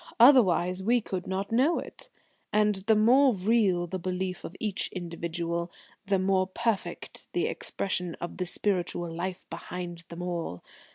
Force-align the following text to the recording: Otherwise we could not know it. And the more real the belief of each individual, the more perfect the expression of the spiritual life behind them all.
Otherwise 0.19 0.81
we 0.81 0.99
could 0.99 1.27
not 1.27 1.51
know 1.51 1.77
it. 1.77 2.09
And 2.51 2.73
the 2.87 2.95
more 2.95 3.35
real 3.35 3.85
the 3.85 3.99
belief 3.99 4.43
of 4.43 4.55
each 4.59 4.87
individual, 4.91 5.71
the 6.07 6.17
more 6.17 6.47
perfect 6.47 7.31
the 7.33 7.45
expression 7.45 8.15
of 8.15 8.37
the 8.37 8.47
spiritual 8.47 9.13
life 9.13 9.45
behind 9.51 10.03
them 10.09 10.23
all. 10.23 10.63